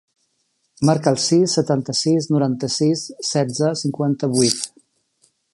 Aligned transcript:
Marca 0.89 1.11
el 1.15 1.19
sis, 1.25 1.53
setanta-sis, 1.59 2.29
noranta-sis, 2.37 3.07
setze, 3.31 3.73
cinquanta-vuit. 3.85 4.69